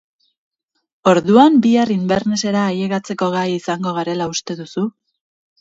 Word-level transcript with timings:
Orduan 1.11 1.59
bihar 1.65 1.93
Invernessera 1.97 2.65
ailegatzeko 2.71 3.29
gai 3.37 3.47
izango 3.59 3.95
garela 4.01 4.31
uste 4.37 4.61
duzu? 4.65 4.89